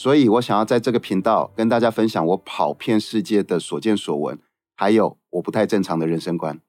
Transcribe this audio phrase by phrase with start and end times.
[0.00, 4.38] 所以我想要在这个频道跟大家分享我跑遍世界的所见所闻，
[4.76, 6.60] 还有我不太正常的人生观。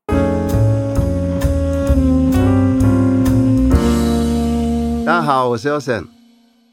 [5.06, 6.08] 大家好，我是 Ocean。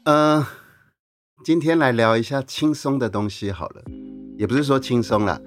[0.05, 0.43] 嗯，
[1.45, 3.83] 今天来聊一下轻松的东西好了，
[4.35, 5.39] 也不是说轻松啦，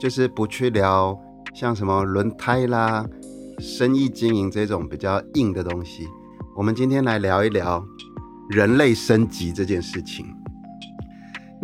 [0.00, 1.14] 就是不去聊
[1.54, 3.06] 像什么轮胎啦、
[3.58, 6.08] 生意经营这种比较硬的东西。
[6.56, 7.84] 我们今天来聊一聊
[8.48, 10.33] 人类升级这件事情。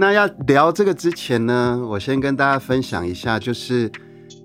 [0.01, 3.93] 那要聊这个之前呢，我先跟大家分享一下，就是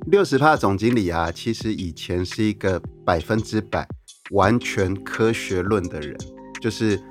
[0.08, 3.88] 六十帕总经理啊，其实以前是一个百分之百
[4.32, 6.14] 完全科学论的人。
[6.60, 7.02] 就是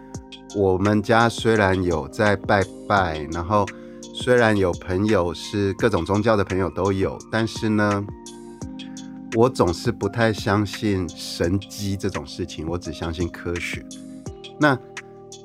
[0.55, 3.65] 我们家虽然有在拜拜，然后
[4.13, 8.05] 虽然有朋友是各种宗教的朋友都有，但是呢，
[9.35, 13.83] 我总是不太相信神机这种事情，我只相信科学。
[14.61, 14.79] 那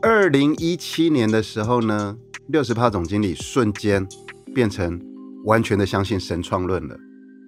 [0.01, 2.17] 二零一七年的时候呢？
[2.51, 4.07] 六十趴总经理瞬间
[4.55, 4.99] 变成
[5.45, 6.97] 完全的相信神创论了。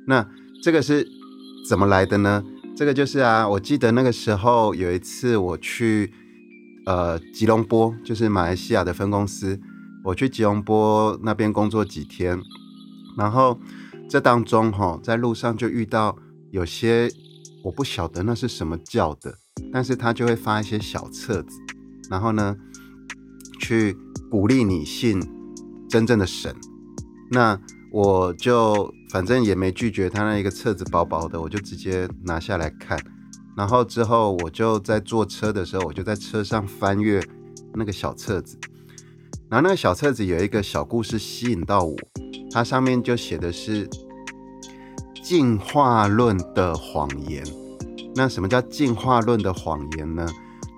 [0.06, 0.24] 那
[0.62, 1.08] 这个是
[1.68, 2.44] 怎么来的呢？
[2.76, 6.14] 这个就是啊，我记得那个时候有一次我去
[6.86, 9.60] 呃吉隆坡，就是马来西亚的分公司，
[10.04, 12.40] 我去吉隆坡那边工作几天，
[13.18, 13.60] 然后
[14.08, 16.16] 这当中哈，在路上就遇到
[16.52, 17.10] 有些
[17.64, 19.34] 我不晓得那是什么教的，
[19.74, 21.58] 但是他就会发一些小册子，
[22.08, 22.56] 然后呢
[23.60, 23.98] 去。
[24.32, 25.22] 鼓励你信
[25.90, 26.56] 真正的神，
[27.32, 27.60] 那
[27.92, 32.98] 我就反正也没拒绝他那一个册子薄薄的，我就直接拿下来看。
[33.58, 37.22] 然后之后我就在坐车的时候，我就在车上翻阅
[37.74, 38.58] 那个小册子。
[39.50, 41.94] 然后那个小册子有一个小故事吸引到我，
[42.52, 43.90] 它上面就写的是
[45.22, 47.44] 进化论的谎言。
[48.16, 50.26] 那什么叫进化论的谎言呢？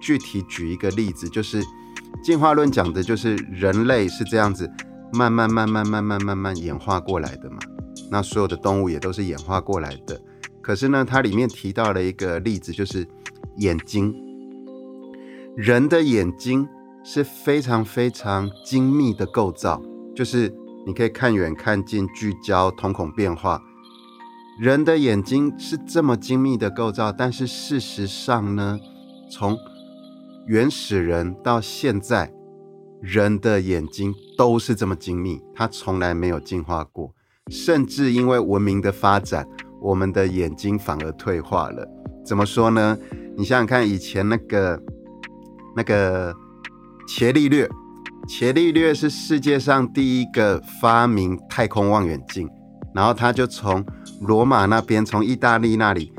[0.01, 1.63] 具体举一个例子，就是。
[2.23, 4.71] 进化论讲的就是人类是这样子
[5.11, 7.57] 慢慢慢慢慢慢慢慢演化过来的嘛，
[8.09, 10.19] 那所有的动物也都是演化过来的。
[10.61, 13.05] 可是呢，它里面提到了一个例子，就是
[13.57, 14.15] 眼睛，
[15.57, 16.65] 人的眼睛
[17.03, 19.81] 是非常非常精密的构造，
[20.15, 20.55] 就是
[20.87, 23.61] 你可以看远看近、聚焦、瞳孔变化。
[24.59, 28.79] 人的眼睛是这么精密的构造，但是事实上呢，
[29.29, 29.57] 从
[30.45, 32.29] 原始人到现在，
[33.01, 37.15] 人的眼睛都是这么精密，它从来没有进化过。
[37.49, 39.47] 甚至因为文明的发展，
[39.81, 41.87] 我们的眼睛反而退化了。
[42.25, 42.97] 怎么说呢？
[43.37, 44.81] 你想想看，以前那个
[45.77, 46.35] 那个
[47.07, 47.69] 伽利略，
[48.27, 52.49] 伽利略是世界上第一个发明太空望远镜，
[52.93, 53.85] 然后他就从
[54.19, 56.11] 罗马那边，从意大利那里，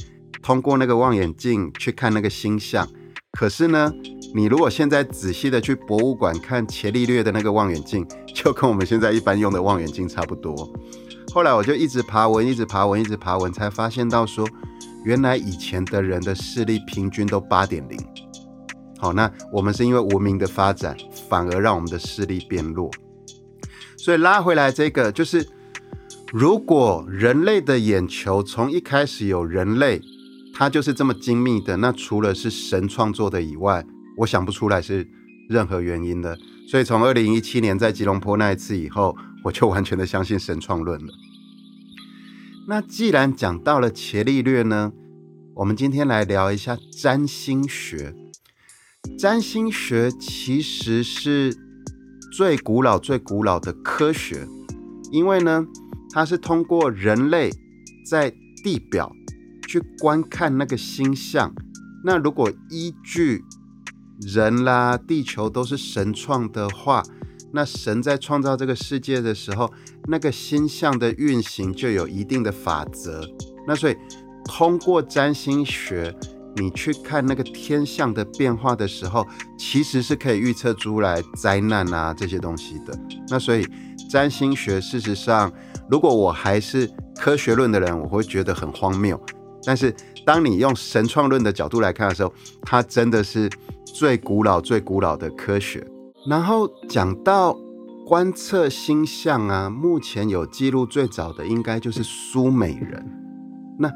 [0.43, 2.89] 通过那个望远镜去看那个星象。
[3.33, 3.93] 可是呢？
[4.37, 10.69] 你如果现在仔细的去博物馆看伽利略的那个望远镜， 就跟我们现在一般用的望远镜差不多。
[11.33, 14.45] 后来我就一直爬文，一直爬文，一直爬文，才发现到说，
[15.05, 17.97] 原来以前的人的视力平均都八点零。
[18.99, 20.97] 好，那我们是因为文明的发展，
[21.29, 22.91] 反而让我们的视力变弱。
[23.97, 25.49] 所以拉回来这个，就是
[26.33, 30.01] 如果人类的眼球从一开始有人类，
[30.53, 33.85] 它就是这么精密的，那除了是神创作的以外，
[34.17, 35.09] 我想不出来是
[35.49, 36.39] 任何原因的，
[36.69, 41.13] 所以从二零一七年在吉隆坡那一次以后，我就完全的相信神创论了。
[42.67, 44.93] 那既然讲到了伽利略呢，
[45.57, 48.15] 我们今天来聊一下占星学。
[49.19, 51.55] 占星学其实是
[52.33, 54.47] 最古老、最古老的科学，
[55.13, 55.67] 因为呢，
[56.11, 57.51] 它是通过人类
[58.09, 59.13] 在地表
[59.69, 61.55] 去观看那个星象，
[62.03, 63.45] 那如果依据
[64.21, 67.03] 人啦，地球都是神创的话，
[67.53, 69.71] 那神在创造这个世界的时候，
[70.07, 73.29] 那个星象的运行就有一定的法则。
[73.67, 73.97] 那所以
[74.45, 76.15] 通过占星学，
[76.57, 79.27] 你去看那个天象的变化的时候，
[79.59, 82.97] 其实是可以预测出来灾难啊这些东西的。
[83.29, 83.67] 那所以
[84.09, 85.53] 占星学事实上，
[85.91, 89.21] 如果我还是科学论的人，我会觉得很荒谬。
[89.65, 89.95] 但是
[90.25, 92.33] 当你用神创论的角度来看的时候，
[92.63, 93.51] 它真的是。
[93.95, 95.87] 最古老、最古老的科学。
[96.27, 97.57] 然后讲到
[98.05, 103.07] 观测星象啊，目前有记录最早的应该就是苏美人。
[103.79, 103.89] 那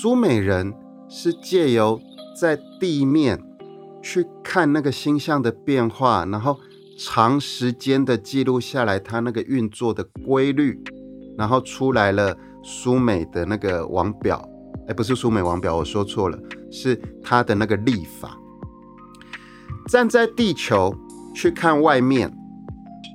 [0.00, 0.72] 苏美人
[1.08, 2.00] 是借由
[2.40, 3.42] 在地面
[4.00, 6.56] 去看那个星象的变化，然后
[6.96, 10.80] 长时间的记录下来它那个运作的规律，
[11.36, 14.48] 然后出来了苏美的那个王表。
[14.86, 16.38] 哎，不是苏美王表，我说错了，
[16.70, 18.38] 是它的那个历法。
[19.88, 20.94] 站在地球
[21.34, 22.32] 去看外面。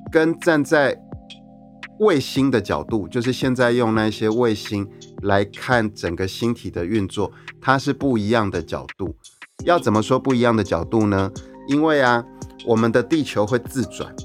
[0.10, 0.98] 跟站在
[2.00, 4.88] 卫星的角度，就是现在用那些卫星
[5.24, 7.30] 来看整个星体的运作，
[7.60, 9.14] 它是不一样的角度。
[9.66, 11.30] 要怎么说不一样的角度呢？
[11.68, 12.24] 因为啊，
[12.66, 14.16] 我们的地球会自转，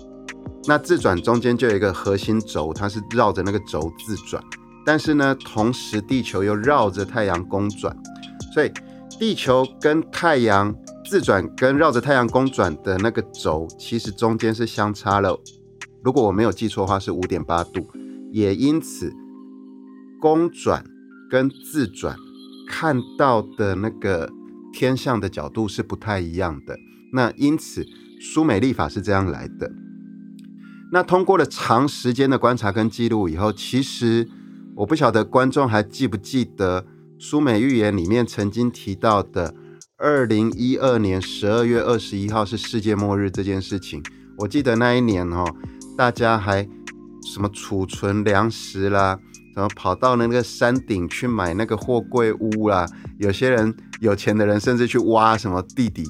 [0.66, 4.40] 那自转中间就有一个核心轴，它是绕着那个轴自转。
[4.86, 7.92] 但是呢，同时地球又绕着太阳公转，
[8.54, 8.70] 所以
[9.22, 10.74] 地球跟太阳
[11.04, 15.38] 自转跟绕着太阳公转的那个轴，其实中间是相差了。
[16.02, 17.86] 如果我没有记错的话，是五点八度，
[18.32, 19.12] 也因此
[20.20, 20.84] 公转
[21.30, 22.16] 跟自转
[22.68, 24.28] 看到的那个
[24.72, 26.76] 天象的角度是不太一样的。
[27.12, 27.86] 那因此
[28.20, 29.70] 苏美历法是这样来的。
[30.90, 34.28] 那通过了长时间的观察跟记录以后，其实
[34.74, 36.84] 我不晓得观众还记不记得
[37.24, 39.54] 苏美预言里面曾经提到的
[39.96, 44.02] 二零一二年十二月二十一号是世界末日这件事情。
[44.38, 45.44] 我记得那一年哦。
[45.96, 46.68] 大家还
[47.22, 49.16] 什么储存粮食啦，
[49.54, 52.84] 什么跑到那个山顶去买那个货柜屋啦，
[53.18, 56.02] 有些人有钱的人甚至去挖什么地底、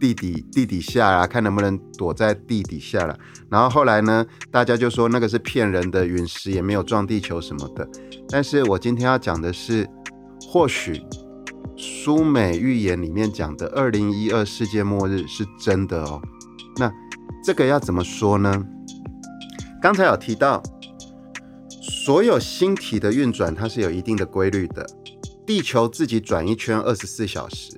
[0.00, 3.14] 地底、地底下啊，看能不能躲在地底下了。
[3.50, 7.86] 然后后来呢，大家就说那个是骗人的，陨石也没有撞地球什么的。
[8.30, 9.86] 但是我今天要讲的是，
[10.54, 11.02] 或许
[11.76, 16.22] 苏美预言里面讲的二零一二世界末日是真的哦。
[16.76, 16.88] 那
[17.42, 18.64] 这个要怎么说呢？
[19.82, 20.62] 刚才有提到，
[21.80, 24.86] 所有星体的运转它是有一定的规律的。
[25.44, 27.76] 地球自己转一圈二十四小时，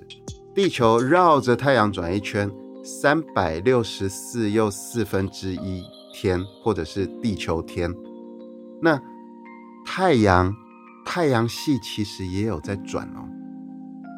[0.54, 2.50] 地球绕着太阳转一圈
[2.84, 5.82] 三百六十四又四分之一
[6.12, 7.90] 天，或者是地球天。
[8.82, 9.00] 那
[9.86, 10.54] 太阳
[11.06, 13.24] 太阳系其实也有在转哦，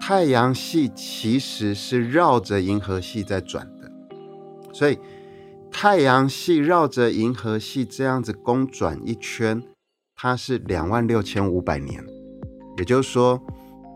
[0.01, 3.93] 太阳系其实是绕着银河系在转的，
[4.73, 4.99] 所以。
[5.71, 9.63] 太阳系绕着银河系这样子公转一圈，
[10.17, 12.03] 它是两万六千五百年，
[12.79, 13.41] 也就是说，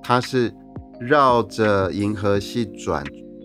[0.03, 0.55] 它是
[1.01, 3.03] 绕着银河系转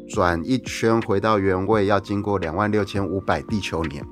[0.10, 4.06] 转一圈回到原位，要经过两万六千五百地球年。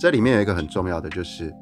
[0.00, 1.52] 这里面有一个很重要的，就是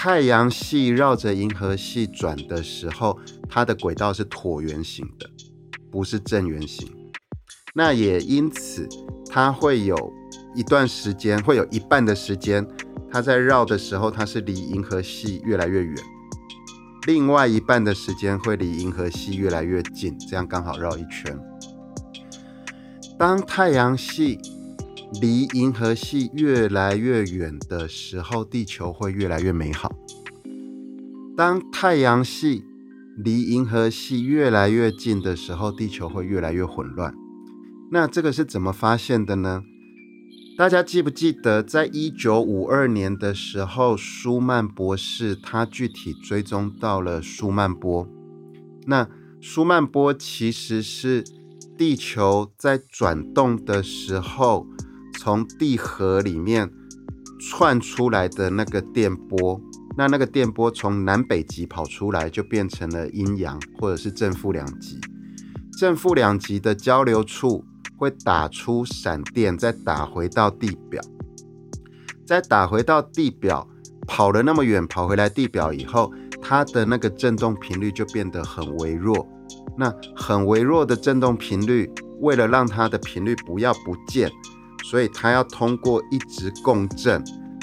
[0.00, 3.18] 太阳系绕着银河系转的时候，
[3.48, 5.28] 它的轨道是椭圆形的，
[5.90, 6.88] 不是正圆形。
[7.74, 8.88] 那也因此，
[9.28, 10.12] 它会有。
[10.54, 12.64] 一段时间会有一半的时间，
[13.10, 15.96] 它在绕的时候，它是离银河系越来越远；
[17.08, 21.36] 另外一半的时间会离银河系越来越近，这样刚好绕一圈。
[23.18, 24.38] 当太阳系
[25.20, 29.90] 离银河系越来越远的时候，地球会越来越美好；
[31.36, 32.64] 当太阳系
[33.16, 37.14] 离银河系越来越近的时候，地球会越来越混乱。
[37.90, 39.62] 那这个是怎么发现的呢？
[40.58, 48.06] 大家记不记得，在一九五二年的时候，舒曼博士他具体追踪到了舒曼波。
[48.86, 49.08] 那
[49.40, 51.24] 舒曼波其实是
[51.78, 54.66] 地球在转动的时候，
[55.18, 56.70] 从地核里面
[57.38, 59.60] 窜出来的那个电波。
[59.96, 64.98] 那那个电波从南北极跑出来，就变成了阴阳或者是正负两极。
[65.78, 67.64] 正负两极的交流处。
[68.00, 71.02] 会打出闪电，再打回到地表，
[72.24, 73.68] 再打回到地表，
[74.06, 79.26] 跑了那么远，跑回来地表以后，它的那个振动频率就变得很微弱。
[79.76, 84.30] 那很微弱的振动频率，为了让它的频率不要不见，
[84.88, 87.22] 所以它要通过一直共振，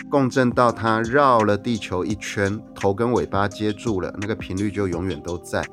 [0.10, 5.66] 共振到它绕了地球一圈，头跟尾巴接住了，那个频率就永远都在。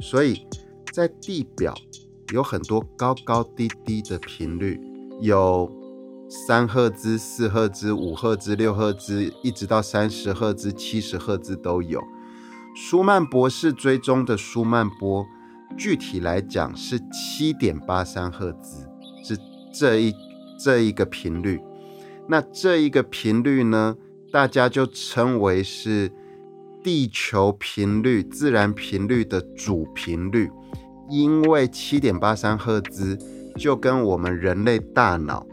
[0.00, 0.46] 所以
[0.92, 1.74] 在地表。
[2.34, 4.78] 有很多高高低低的频率，
[5.22, 5.72] 有
[6.28, 12.02] 三赫兹、四赫兹、五赫兹、六赫兹，一直到三十赫兹、七十赫兹都有。
[12.76, 15.24] 舒曼博士追踪的舒曼波，
[15.78, 18.86] 具体来讲是七点八三赫兹，
[19.24, 19.38] 是
[19.72, 20.12] 这一
[20.58, 21.60] 这一个频率。
[22.26, 23.96] 那这一个频率呢，
[24.32, 26.12] 大家就称为是
[26.82, 30.50] 地球频率、自然频率的主频率。
[31.10, 33.16] 因为七点八三赫兹
[33.56, 35.46] 就跟我们人类大脑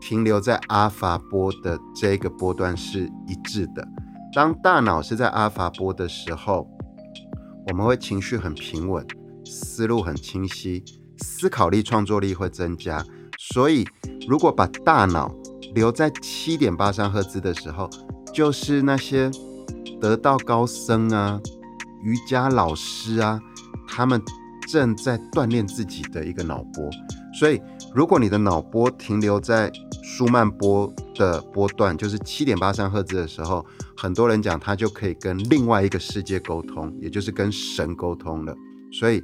[0.00, 3.84] 停留在阿法波的这个波段是一致的。
[4.32, 6.68] 当大脑是在阿法波的时候，
[7.66, 9.04] 我们会情绪很平稳，
[9.44, 10.84] 思路很清晰，
[11.18, 13.04] 思考力、创作力会增加。
[13.50, 13.84] 所以，
[14.28, 15.34] 如果把大脑
[15.74, 17.90] 留在七点八三赫兹的时候，
[18.32, 19.28] 就是那些
[20.00, 21.40] 得道高僧啊、
[22.04, 23.40] 瑜伽老师啊，
[23.88, 24.22] 他们
[24.68, 26.88] 正在锻炼自己的一个脑波。
[27.34, 27.60] 所以，
[27.92, 29.72] 如果你的脑波停留在
[30.04, 38.54] 舒曼波的波段，就是七点八三赫兹的时候，很多人讲他就可以跟另外一个世界沟通，也就是跟神沟通了。
[38.92, 39.22] 所以，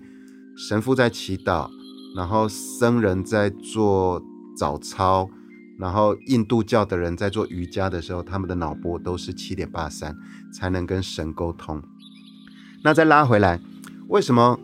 [0.68, 1.70] 神父在祈祷，
[2.18, 4.20] 然后僧人在做
[4.56, 5.30] 早操，
[5.78, 10.16] 然后印度教的人在做瑜伽的时候，他们的脑波都是七点八三，
[10.52, 11.80] 才能跟神沟通。
[12.82, 13.60] 那再拉回来，
[14.08, 14.58] 为什么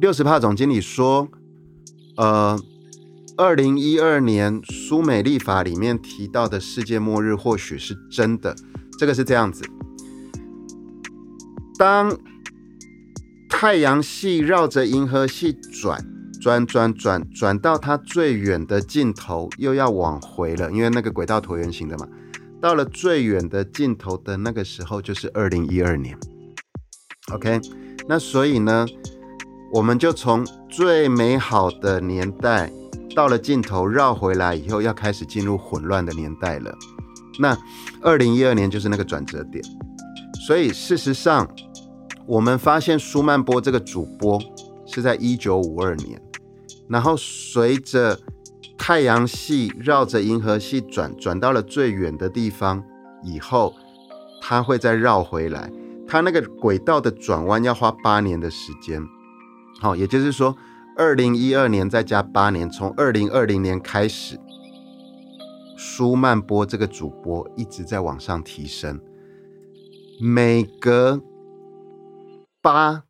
[0.00, 1.28] 六十帕总经理说，
[2.16, 2.58] 呃？
[3.36, 8.54] 二零一二年苏美立法里面提到的世界末日或许是真的，
[8.98, 9.62] 这个是这样子：
[11.78, 12.14] 当
[13.48, 16.04] 太阳系绕着银河系转
[16.40, 22.08] 转转转转到它最远的尽头，又要往回了，因为那个轨道椭圆形的嘛。
[22.60, 26.18] 到了最远的尽头的那个时候，就是二零一二年。
[27.32, 27.60] OK，
[28.08, 28.86] 那所以呢，
[29.72, 32.70] 我们就从最美好的年代。
[33.12, 36.72] 到了尽头绕回来以后，要开始进入混乱的年代了。
[37.40, 37.58] 那
[38.00, 39.64] 二零一二年就是那个转折点。
[40.46, 41.48] 所以事实上，
[42.24, 44.40] 我们发现舒曼波这个主播
[44.86, 46.22] 是在一九五二年，
[46.90, 48.18] 然后随着
[48.76, 52.84] 太阳系绕着银河系转，转到了最远的地方
[53.22, 53.74] 以后，
[54.42, 55.70] 它会再绕回来。
[56.06, 59.02] 它那个轨道的转弯要花八年的时间。
[59.80, 60.56] 好，也就是说。
[60.96, 64.38] 二零一二年再加八年，从二零二零年开始，
[65.74, 69.00] 舒曼波这个主播一直在往上提升，
[70.20, 71.22] 每隔
[72.60, 73.04] 八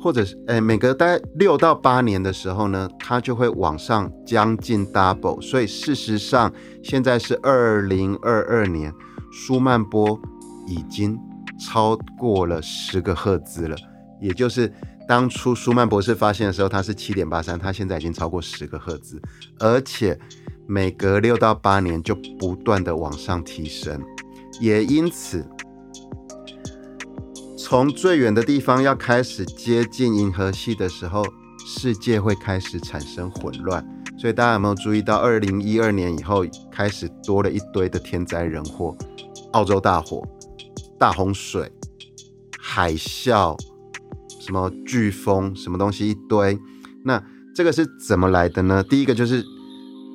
[0.00, 5.40] 或者是诶每隔大概六到八年的时候呢，它就会往上将近 double。
[5.40, 6.52] 所以事实上
[6.82, 8.92] 现在是二零二二年，
[9.30, 10.20] 舒曼波
[10.66, 11.18] 已经
[11.58, 13.76] 超过了十个赫兹了，
[14.20, 14.72] 也就是。
[15.08, 19.20] 当初舒曼博士发现的时候，它是七点八三，它现在已经超过十个赫兹，
[19.58, 20.16] 而且
[20.68, 24.00] 每隔六到八年就不断的往上提升，
[24.60, 25.44] 也因此，
[27.70, 31.24] 从最远的地方要开始接近银河系的时候，
[31.64, 33.86] 世界会开始产生混乱。
[34.18, 38.98] 所以大家有没有注意到，二零一二年以后开始多了一堆的天灾人祸，
[39.52, 40.20] 澳洲大火、
[40.98, 41.70] 大洪水、
[42.58, 43.56] 海啸。
[44.40, 46.58] 什么飓风，什么东西一堆，
[47.04, 47.22] 那
[47.54, 48.82] 这个是怎么来的呢？
[48.82, 49.44] 第一个就是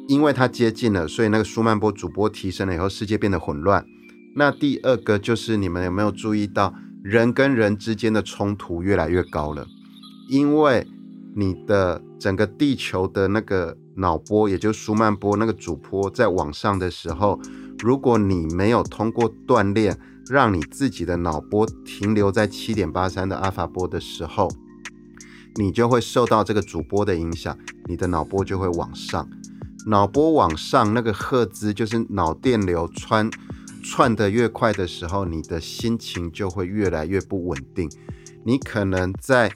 [0.09, 3.85] 因为它接近了，所以那个舒曼波主波提升了以后，世界变得混乱。
[4.35, 6.74] 那第二个就是你们有没有注意到，
[7.05, 9.67] 人跟人之间的冲突越来越高了？
[10.27, 10.88] 因为
[11.35, 17.39] 你的整个地球的那个脑波，也就是舒曼波那个主波在往上的时候，
[17.77, 19.95] 如果你没有通过锻炼，
[20.27, 24.50] 让你自己的脑波停留在七点八三的阿法波的时候，
[25.57, 29.29] 你就会受到这个主波的影响，你的脑波就会往上。
[29.85, 33.29] 脑波往上，那个赫兹就是脑电流穿
[33.87, 37.89] 串的越快的时候，你的心情就会越来越不稳定。
[38.43, 39.51] 你可能在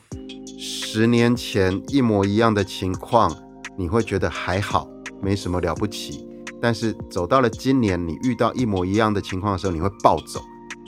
[0.58, 3.36] 十年前一模一样的情况，
[3.76, 4.88] 你会觉得还好，
[5.20, 6.28] 没什么了不起。
[6.62, 10.40] 但是走到了今年，你遇到一模一样的情况的时候，你会暴走。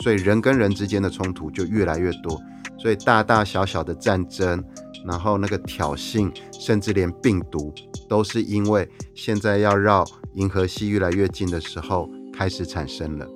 [0.04, 2.40] 所以人跟人之间的冲突就越来越多，
[2.78, 4.64] 所以大大小小的战争，
[5.06, 7.74] 然后那个挑衅，甚至连病毒，
[8.08, 10.06] 都是因为现在要绕
[10.36, 12.10] 银河系越来越近的时候
[12.42, 13.28] 开始产生了。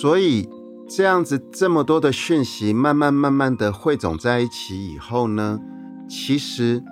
[0.00, 0.48] 所以
[0.88, 5.60] 这样子这么多的讯息，慢慢慢慢的汇总在一起以后呢，
[6.08, 6.82] 其实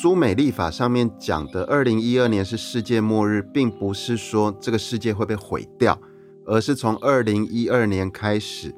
[0.00, 5.98] 苏美立法上面讲的二零一二年是世界末日，并不是说这个世界会被毁掉。
[6.44, 8.74] 而是从二零一二年开始，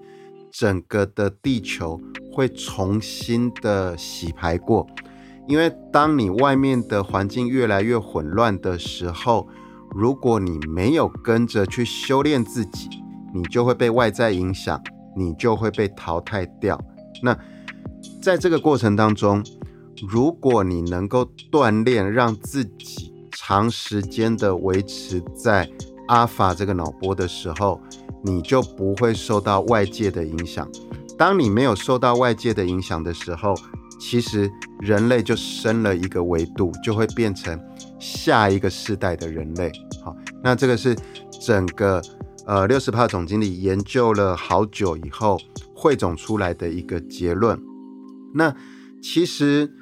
[0.51, 1.99] 整个的地球
[2.31, 4.87] 会重新的洗牌过。
[5.49, 9.49] 因为当你外面的环境越来越混乱的时候，
[9.95, 12.89] 如果你没有跟着去修炼自己，
[13.33, 14.83] 你就会被外在影响，
[15.17, 16.81] 你就会被淘汰掉。
[17.23, 17.39] 那
[18.21, 19.45] 在这个过程当中，
[20.09, 25.69] 如果你能够锻炼，让自己长时间的维持在。
[26.09, 27.81] 阿法这个脑波的时候，
[28.23, 30.69] 你就不会受到外界的影响。
[31.17, 33.55] 当你没有受到外界的影响的时候，
[33.99, 37.59] 其实人类就升了一个维度，就会变成
[38.05, 39.73] 下一个世代的人类。
[40.05, 40.95] 好，那这个是
[41.41, 42.03] 整个
[42.45, 45.41] 呃六十帕总经理研究了好久以后
[45.75, 47.59] 汇总出来的一个结论。
[48.35, 48.55] 那
[49.03, 49.73] 其实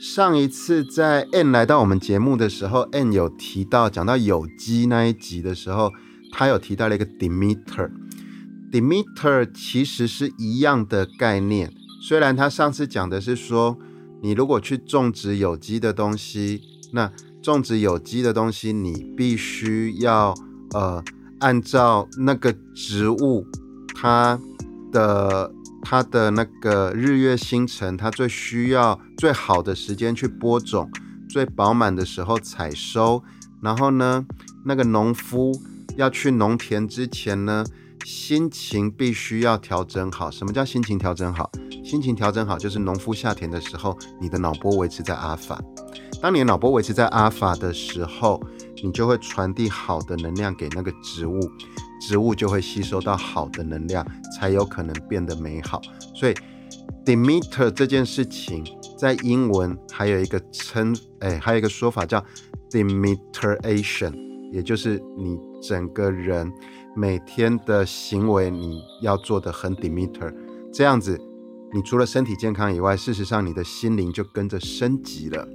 [0.00, 5.92] 上一次在 N 来到我们节目的时候，N 有提到讲到有机那一集的时候，
[6.32, 7.90] 他有提到了一个 Demeter。
[8.72, 13.78] Demeter 其实是一样的概念，虽然他上次讲的是说，
[14.20, 16.60] 你如果去种植有机的东西，
[16.92, 17.10] 那
[17.42, 20.34] 种植有机的东西，你必须要
[20.74, 21.02] 呃
[21.40, 23.46] 按照那个植物
[23.94, 24.38] 它
[24.92, 25.52] 的
[25.82, 30.90] 它的那个日月星辰，它最需要最好的时间去播种，
[31.28, 33.22] 最饱满的时候采收，
[33.62, 34.26] 然后呢，
[34.64, 35.52] 那个农夫
[35.96, 37.64] 要去农田之前呢。
[38.04, 40.30] 心情必须要调整好。
[40.30, 41.50] 什么叫心情调整好？
[41.84, 45.60] 心情调整好就是农夫下田的时候，你的脑波维持在阿法。
[46.20, 48.42] 当你的脑波维持在阿法的时候，
[48.82, 51.40] 你就会传递好的能量给那个植物，
[52.00, 54.06] 植物就会吸收到好的能量，
[54.36, 55.80] 才有可能变得美好。
[56.14, 56.34] 所以
[57.04, 58.64] ，Demeter 这件事情
[58.98, 62.24] 在英文还有一个称，哎，还有一个说法叫
[62.70, 66.52] Demeteration，也就是你整个人。
[66.96, 70.34] 每天的行为你要做的很 Demeter，
[70.72, 71.16] 这样子，
[71.72, 75.46] 你除了身体健康以外，事实上你的心灵就跟着升级了。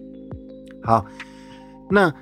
[0.84, 1.06] 好，
[1.90, 2.14] 那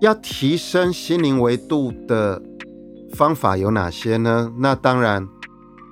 [0.00, 2.42] 要提升心灵维度的
[3.14, 4.52] 方法有哪些呢？
[4.58, 5.26] 那当然，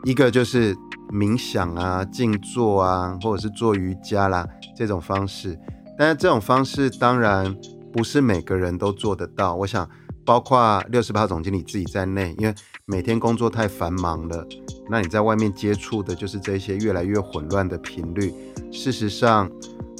[0.04, 0.74] 一个就是
[1.12, 4.46] 冥想啊、静坐啊，或者是做瑜伽啦
[4.76, 5.58] 这种方式。
[5.98, 7.56] 但是这种方式当然
[7.92, 9.54] 不是每个人都做得到。
[9.54, 9.88] 我想。
[10.24, 14.46] 包括六十八总经理自己在内，因为每天工作太繁忙了，
[14.90, 18.34] 那你在外面接触的就是这些越来越混乱的频率。
[18.70, 19.50] 事实上，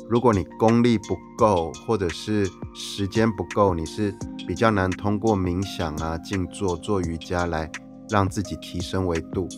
[0.09, 4.15] 如果你功力不够，或者是时间不够，你是
[4.47, 7.71] 比较难通过冥想啊、静坐、做瑜伽来
[8.09, 9.49] 让自己提升维度。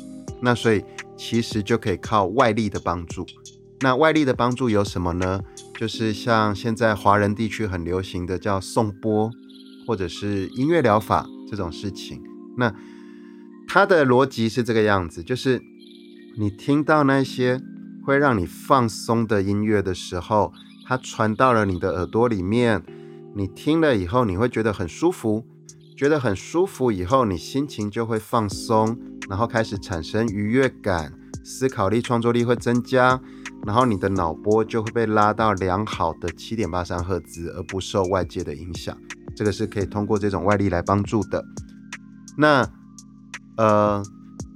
[0.43, 0.83] 那所以
[1.17, 3.27] 其实就可以靠外力的帮助。
[3.81, 5.41] 那外力的帮助有什么呢？
[5.79, 9.31] 就是像现在华人地区很流行的叫颂钵。
[9.87, 12.23] 或者是音乐疗法这种事情，
[12.57, 12.73] 那
[13.67, 15.61] 它的逻辑是这个样子：，就是
[16.39, 17.61] 你听到那些
[18.05, 20.53] 会让你放松的音乐的时候，
[20.87, 22.83] 它传到了你的耳朵里面，
[23.35, 25.45] 你听了以后，你会觉得很舒服，
[25.97, 31.13] 觉得很舒服以后，你心情就会放松，然后开始产生愉悦感，
[31.45, 33.21] 思考力、创作力会增加，
[33.67, 38.97] 然后你的脑波就会被拉到良好的七点八三赫兹，而不受外界的影响。
[39.37, 41.45] 这个是可以通过这种外力来帮助的。
[42.37, 42.69] 那
[43.57, 44.03] 呃，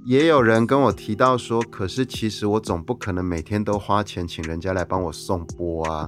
[0.05, 6.07] 也有人跟我提到说，可是其实我总不可能每天都花钱请人家来帮我送播啊，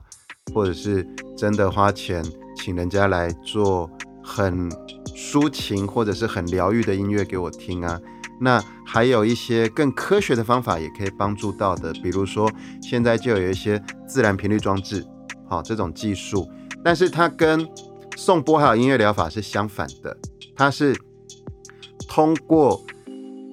[0.53, 1.03] 或者是
[1.35, 2.23] 真的花钱
[2.55, 3.89] 请人家来做
[4.23, 4.69] 很
[5.15, 7.99] 抒情或者是很疗愈的音乐给我听啊。
[8.39, 15.03] 那还有一些更科学的方法也可以帮助到的，比如说现在就有一些自然频率装置，
[15.49, 16.47] 好这种技术，
[16.83, 17.67] 但是它跟
[18.15, 20.15] 颂钵还有音乐疗法是相反的，
[20.55, 20.95] 它是
[22.07, 22.79] 通过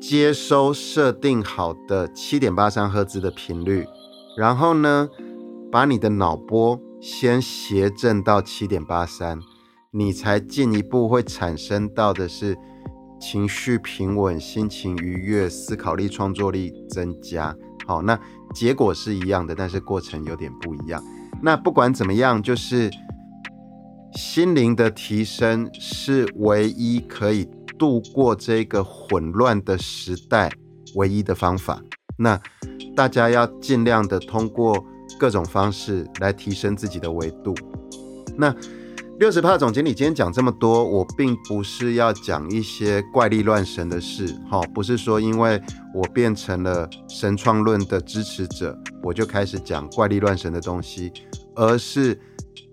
[0.07, 3.87] 接收设定好的七点八三赫兹的频率，
[4.37, 5.09] 然后呢，
[5.73, 9.41] 把你的脑波先谐振到七点八三，
[9.93, 12.55] 你才进一步会产生到的是
[13.19, 17.57] 情绪平稳、心情愉悦、思考力、创作力增加。
[17.87, 18.21] 好，那
[18.55, 21.03] 结果是一样的，但是过程有点不一样。
[21.43, 22.91] 那不管怎么样，就是。
[24.17, 30.51] 心灵的提升是唯一可以度过这个混乱的时代
[30.95, 31.83] 唯一的方法。
[32.17, 32.41] 那
[32.95, 34.85] 大家要尽量的通过
[35.19, 37.55] 各种方式来提升自己的维度。
[38.37, 38.55] 那
[39.19, 45.61] 六十帕总经理今天讲这么多，我并不是要讲一些怪力乱神的事，哈，不是说因为
[45.95, 51.13] 我变成了神创论的支持者，我就开始讲怪力乱神的东西，
[51.55, 52.21] 而是。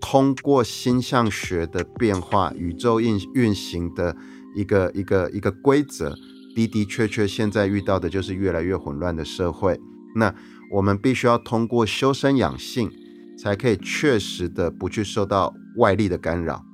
[0.00, 4.14] 通过星象学的变化，宇宙运运行的
[4.54, 6.14] 一个一个一个规则，
[6.54, 9.80] 的的确确现在遇到的就是越来越混乱的社会。
[10.14, 10.34] 那
[10.70, 12.90] 我们必须要通过修身养性，
[13.38, 16.64] 才可以确实的不去受到外力的干扰。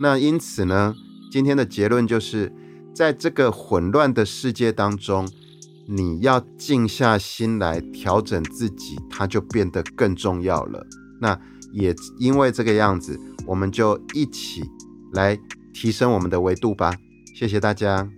[0.00, 0.94] 那因此呢，
[1.30, 2.52] 今天的结论就是，
[2.94, 5.28] 在这个混乱的世界当中，
[5.86, 10.86] 你要静下心来调整自己，它就变得更重要了。
[11.20, 11.40] 那。
[11.70, 14.62] 也因为这个样子，我们就一起
[15.12, 15.38] 来
[15.74, 16.94] 提升我们的维度吧。
[17.38, 18.17] 谢谢大家。